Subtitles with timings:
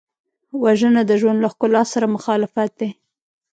[0.63, 2.89] وژنه د ژوند له ښکلا سره مخالفت دی